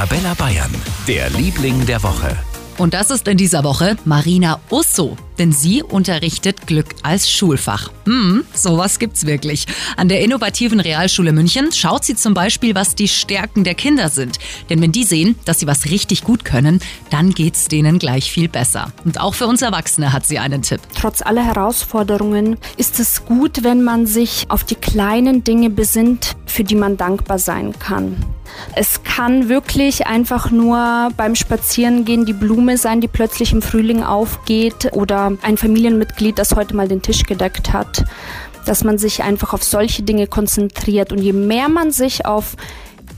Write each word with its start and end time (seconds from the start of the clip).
Arabella 0.00 0.32
Bayern, 0.32 0.74
der 1.06 1.28
Liebling 1.28 1.84
der 1.84 2.02
Woche. 2.02 2.34
Und 2.78 2.94
das 2.94 3.10
ist 3.10 3.28
in 3.28 3.36
dieser 3.36 3.64
Woche 3.64 3.98
Marina 4.06 4.58
Usso, 4.70 5.18
denn 5.38 5.52
sie 5.52 5.82
unterrichtet 5.82 6.66
Glück 6.66 6.86
als 7.02 7.30
Schulfach. 7.30 7.90
Hm, 8.06 8.44
sowas 8.54 8.98
gibt's 8.98 9.26
wirklich. 9.26 9.66
An 9.98 10.08
der 10.08 10.22
innovativen 10.22 10.80
Realschule 10.80 11.32
München 11.32 11.70
schaut 11.72 12.06
sie 12.06 12.14
zum 12.14 12.32
Beispiel, 12.32 12.74
was 12.74 12.94
die 12.94 13.08
Stärken 13.08 13.62
der 13.62 13.74
Kinder 13.74 14.08
sind. 14.08 14.38
Denn 14.70 14.80
wenn 14.80 14.90
die 14.90 15.04
sehen, 15.04 15.38
dass 15.44 15.60
sie 15.60 15.66
was 15.66 15.84
richtig 15.84 16.24
gut 16.24 16.46
können, 16.46 16.80
dann 17.10 17.34
geht's 17.34 17.68
denen 17.68 17.98
gleich 17.98 18.32
viel 18.32 18.48
besser. 18.48 18.94
Und 19.04 19.20
auch 19.20 19.34
für 19.34 19.46
uns 19.46 19.60
Erwachsene 19.60 20.14
hat 20.14 20.24
sie 20.24 20.38
einen 20.38 20.62
Tipp. 20.62 20.80
Trotz 20.98 21.20
aller 21.20 21.44
Herausforderungen 21.44 22.56
ist 22.78 23.00
es 23.00 23.26
gut, 23.26 23.64
wenn 23.64 23.84
man 23.84 24.06
sich 24.06 24.46
auf 24.48 24.64
die 24.64 24.76
kleinen 24.76 25.44
Dinge 25.44 25.68
besinnt, 25.68 26.36
für 26.46 26.64
die 26.64 26.74
man 26.74 26.96
dankbar 26.96 27.38
sein 27.38 27.78
kann. 27.78 28.16
Es 28.74 29.02
kann 29.02 29.48
wirklich 29.48 30.06
einfach 30.06 30.50
nur 30.50 31.10
beim 31.16 31.34
Spazierengehen 31.34 32.24
die 32.24 32.32
Blume 32.32 32.76
sein, 32.76 33.00
die 33.00 33.08
plötzlich 33.08 33.52
im 33.52 33.62
Frühling 33.62 34.02
aufgeht 34.02 34.90
oder 34.92 35.32
ein 35.42 35.56
Familienmitglied, 35.56 36.38
das 36.38 36.54
heute 36.54 36.74
mal 36.74 36.88
den 36.88 37.02
Tisch 37.02 37.24
gedeckt 37.24 37.72
hat. 37.72 38.04
Dass 38.66 38.84
man 38.84 38.98
sich 38.98 39.22
einfach 39.22 39.54
auf 39.54 39.64
solche 39.64 40.02
Dinge 40.02 40.26
konzentriert. 40.26 41.12
Und 41.12 41.18
je 41.18 41.32
mehr 41.32 41.68
man 41.68 41.90
sich 41.90 42.26
auf 42.26 42.56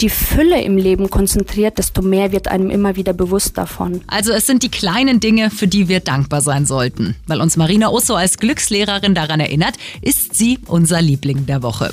die 0.00 0.10
Fülle 0.10 0.60
im 0.62 0.76
Leben 0.76 1.10
konzentriert, 1.10 1.78
desto 1.78 2.02
mehr 2.02 2.32
wird 2.32 2.48
einem 2.48 2.70
immer 2.70 2.96
wieder 2.96 3.12
bewusst 3.12 3.56
davon. 3.56 4.02
Also 4.06 4.32
es 4.32 4.46
sind 4.46 4.62
die 4.62 4.70
kleinen 4.70 5.20
Dinge, 5.20 5.50
für 5.50 5.68
die 5.68 5.88
wir 5.88 6.00
dankbar 6.00 6.40
sein 6.40 6.66
sollten. 6.66 7.16
Weil 7.26 7.40
uns 7.40 7.56
Marina 7.56 7.88
Osso 7.88 8.14
als 8.14 8.38
Glückslehrerin 8.38 9.14
daran 9.14 9.40
erinnert, 9.40 9.76
ist 10.02 10.34
sie 10.34 10.58
unser 10.66 11.00
Liebling 11.00 11.46
der 11.46 11.62
Woche. 11.62 11.92